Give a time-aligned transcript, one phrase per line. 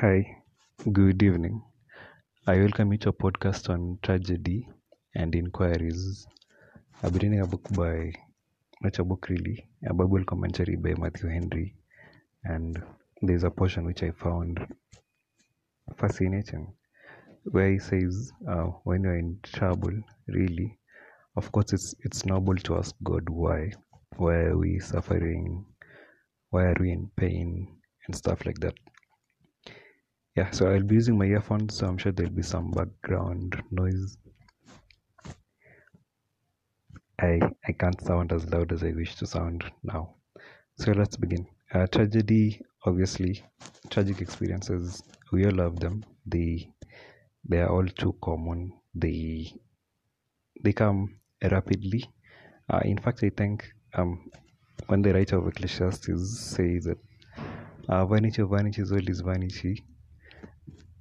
[0.00, 0.44] Hi,
[0.92, 1.60] good evening.
[2.46, 4.68] I welcome you to a podcast on tragedy
[5.16, 6.24] and inquiries.
[7.02, 8.12] Be reading a book by,
[8.80, 11.74] not a book really, a Bible commentary by Matthew Henry.
[12.44, 12.80] And
[13.22, 14.64] there's a portion which I found
[15.96, 16.72] fascinating
[17.50, 20.78] where he says, uh, when you're in trouble, really,
[21.34, 23.72] of course, it's, it's noble to ask God why.
[24.16, 25.66] Why are we suffering?
[26.50, 27.80] Why are we in pain?
[28.06, 28.74] And stuff like that.
[30.38, 34.16] Yeah, so I'll be using my earphones, so I'm sure there'll be some background noise.
[37.20, 40.14] I I can't sound as loud as I wish to sound now.
[40.76, 41.44] So let's begin.
[41.74, 43.44] Uh, tragedy, obviously,
[43.90, 45.02] tragic experiences.
[45.32, 46.04] We all love them.
[46.24, 46.72] They
[47.48, 48.74] they are all too common.
[48.94, 49.52] They
[50.62, 52.04] they come rapidly.
[52.70, 54.30] Uh, in fact, I think um,
[54.86, 56.98] when the writer of Ecclesiastes says that
[57.88, 59.84] uh, vanity of vanities, all is vanity.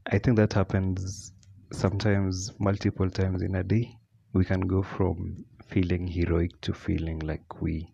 [0.07, 1.31] I think that happens
[1.71, 3.95] sometimes multiple times in a day.
[4.33, 7.93] We can go from feeling heroic to feeling like we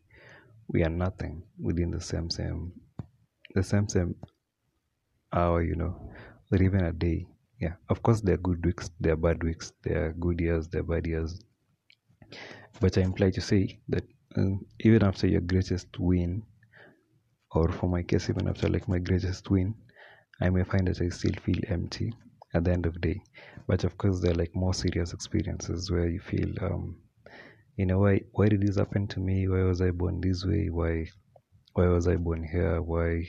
[0.70, 2.74] we are nothing within the same same
[3.56, 4.16] the same same
[5.34, 5.94] hour, you know,
[6.52, 7.28] or even a day.
[7.60, 10.68] Yeah, of course there are good weeks, there are bad weeks, there are good years,
[10.70, 11.40] there are bad years.
[12.80, 14.04] But I imply to say that
[14.36, 16.44] um, even after your greatest win,
[17.52, 19.76] or for my case, even after like my greatest win,
[20.42, 22.14] I may find that I still feel empty
[22.54, 23.22] at the end of the day.
[23.68, 26.98] But of course, there are like more serious experiences where you feel, um,
[27.78, 29.48] you know, why why did this happen to me?
[29.48, 30.70] Why was I born this way?
[30.70, 31.08] Why
[31.74, 32.82] why was I born here?
[32.82, 33.26] Why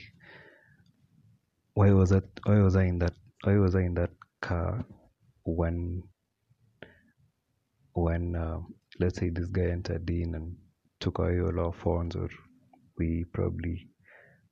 [1.73, 2.25] why was that?
[2.45, 3.13] Why was I in that?
[3.43, 4.85] Why was I in that car
[5.43, 6.03] when
[7.93, 8.59] when uh,
[8.99, 10.57] let's say this guy entered in and
[10.99, 12.29] took away all our phones, or
[12.97, 13.89] we probably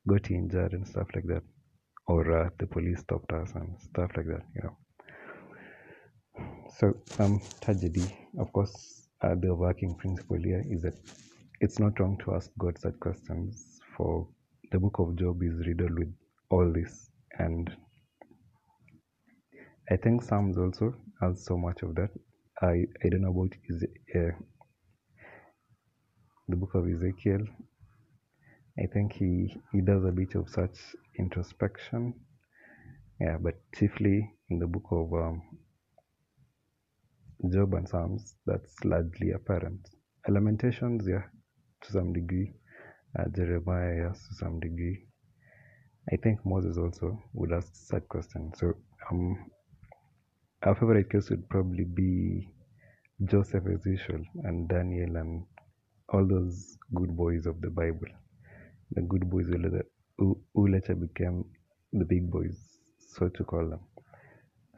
[0.08, 1.44] got injured and stuff like that
[2.08, 4.78] or uh, the police stopped us and stuff like that you know.
[6.78, 8.06] So um tragedy.
[8.40, 10.96] Of course uh, the working principle here is that
[11.62, 14.28] it's not wrong to ask god such questions for
[14.72, 16.14] the book of job is riddled with
[16.50, 17.72] all this and
[19.92, 22.10] i think psalms also has so much of that.
[22.62, 23.84] I i don't know about is
[24.16, 24.32] uh,
[26.48, 27.46] the book of ezekiel
[28.80, 30.78] I think he, he does a bit of such
[31.20, 32.14] introspection.
[33.20, 35.42] Yeah, but chiefly in the book of um,
[37.52, 39.88] Job and Psalms, that's largely apparent.
[40.28, 41.24] Lamentations, yeah,
[41.84, 42.54] to some degree.
[43.18, 45.06] Uh, Jeremiah, yes, to some degree.
[46.12, 48.56] I think Moses also would ask such questions.
[48.58, 48.74] So,
[49.12, 49.52] um,
[50.64, 52.50] our favorite case would probably be
[53.26, 55.46] Joseph as usual, and Daniel, and
[56.10, 58.08] all those good boys of the Bible
[58.96, 59.86] the good boys who later,
[60.18, 61.46] who, who later became
[61.94, 62.58] the big boys,
[63.00, 63.82] so to call them.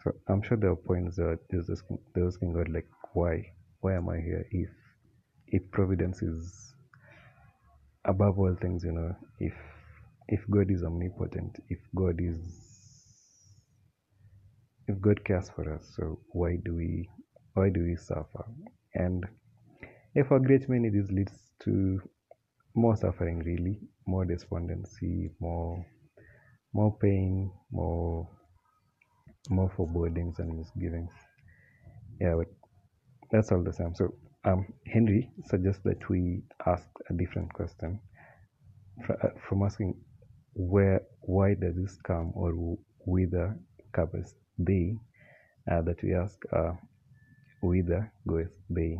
[0.03, 3.95] So I'm sure there are points that there's asking, they're asking God like, why, why
[3.95, 4.45] am I here?
[4.51, 4.69] If
[5.47, 6.73] if providence is
[8.05, 9.53] above all things, you know, if
[10.29, 12.39] if God is omnipotent, if God is
[14.87, 17.09] if God cares for us, so why do we
[17.53, 18.45] why do we suffer?
[18.95, 19.25] And
[20.15, 21.33] if a great many this leads
[21.63, 22.01] to
[22.75, 23.79] more suffering really.
[24.07, 25.85] More despondency more
[26.73, 28.29] more pain more
[29.49, 31.11] more forebodings and misgivings.
[32.21, 32.47] Yeah but
[33.31, 33.95] that's all the same.
[33.95, 34.13] So
[34.45, 37.99] um henry suggests that we ask a different question
[39.47, 39.95] from asking
[40.53, 42.51] where why does this come or
[43.05, 43.57] whither
[43.93, 44.95] covers they?
[45.71, 46.73] Uh, that we ask uh,
[47.61, 48.97] whither goes they?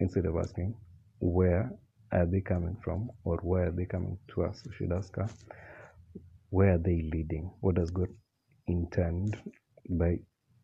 [0.00, 0.74] Instead of asking
[1.20, 1.70] where
[2.12, 4.62] are they coming from or where are they coming to us?
[4.66, 5.28] We should ask her,
[6.50, 7.50] where are they leading?
[7.60, 8.08] What does God
[8.66, 9.38] intend
[9.88, 10.18] by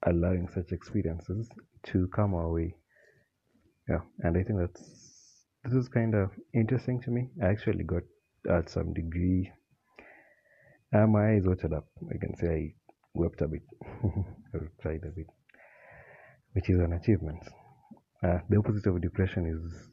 [0.07, 1.49] allowing such experiences
[1.87, 2.75] to come our way?
[3.89, 4.83] Yeah, and I think that's
[5.65, 7.29] this is kind of interesting to me.
[7.43, 8.03] I actually got
[8.51, 9.51] at some degree.
[10.95, 11.87] Uh, my eyes watered up.
[12.09, 12.75] I can say I
[13.15, 13.63] wept a bit,
[14.55, 15.27] or cried a bit,
[16.53, 17.41] which is an achievement.
[18.23, 19.89] Uh, the opposite of depression is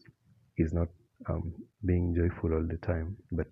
[0.57, 0.87] is not
[1.29, 1.53] um,
[1.85, 3.47] being joyful all the time, but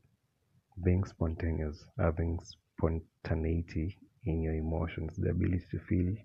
[0.84, 2.40] being spontaneous, having
[2.78, 6.16] spontaneity in your emotions, the ability to feel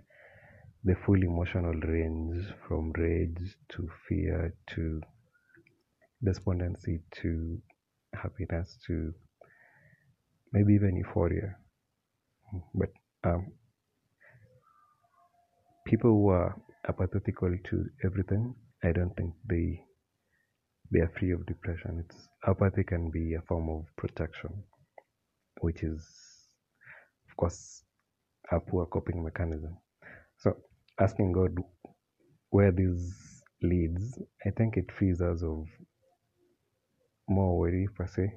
[0.85, 5.01] the full emotional range from rage to fear to
[6.25, 7.61] despondency to
[8.15, 9.13] happiness to
[10.53, 11.57] maybe even euphoria.
[12.75, 12.91] But
[13.25, 13.53] um,
[15.87, 19.83] people who are apathetical to everything, I don't think they
[20.93, 22.05] they are free of depression.
[22.05, 24.63] It's apathy can be a form of protection,
[25.61, 26.07] which is,
[27.31, 27.83] of course,
[28.53, 29.77] a poor coping mechanism.
[30.39, 30.57] So
[31.01, 31.57] asking God
[32.51, 35.67] where this leads, I think it frees us of
[37.29, 38.33] more worry per se.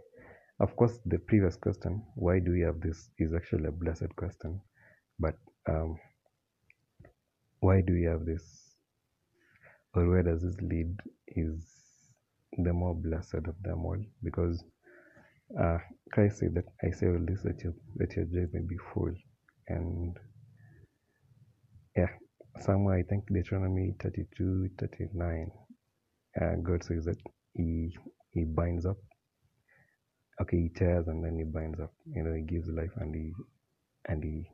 [0.59, 4.62] Of course, the previous question, why do we have this, is actually a blessed question.
[5.19, 5.36] But
[5.69, 5.97] um,
[7.62, 8.44] why do we have this,
[9.95, 10.95] or where does this lead,
[11.27, 11.81] is
[12.57, 14.01] the more blessed of them all.
[14.24, 14.63] Because
[15.59, 15.77] uh,
[16.12, 19.13] Christ said that I say all this that your, that your joy may be full.
[19.68, 20.18] And
[21.95, 22.09] yeah,
[22.62, 25.51] somewhere I think Deuteronomy 32, 39,
[26.42, 27.18] uh, God says that
[27.53, 27.95] he,
[28.31, 28.97] he binds up
[30.42, 33.31] okay he tears and then he binds up you know he gives life and he
[34.07, 34.45] and he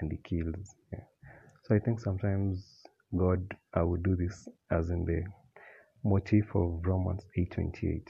[0.00, 1.04] and he kills yeah.
[1.64, 2.82] so i think sometimes
[3.18, 3.40] god
[3.74, 5.22] i would do this as in the
[6.04, 8.08] motif of romans 828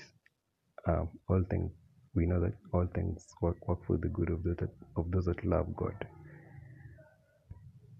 [0.88, 1.70] um, all things
[2.14, 5.44] we know that all things work, work for the good of, the, of those that
[5.44, 6.06] love god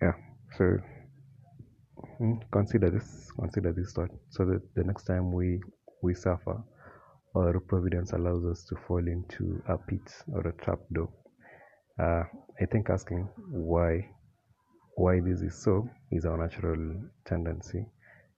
[0.02, 0.12] yeah
[0.56, 0.76] so
[2.20, 5.60] mm, consider this consider this thought so that the next time we
[6.02, 6.62] we suffer
[7.34, 11.08] or providence allows us to fall into a pit or a trap door.
[12.00, 12.22] Uh,
[12.60, 14.08] I think asking why
[14.96, 16.94] why this is so is our natural
[17.26, 17.84] tendency,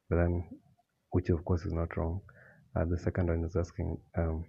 [0.08, 0.48] but then
[1.16, 2.20] which of course is not wrong.
[2.76, 4.44] Uh, the second one is asking um,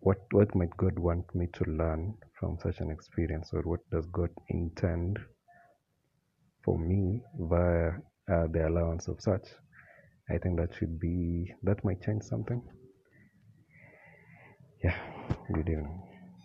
[0.00, 4.06] what what might God want me to learn from such an experience, or what does
[4.06, 5.20] God intend
[6.64, 7.90] for me via
[8.32, 9.46] uh, the allowance of such?
[10.28, 12.60] I think that should be that might change something.
[14.82, 14.98] Yeah,
[15.54, 16.11] good evening.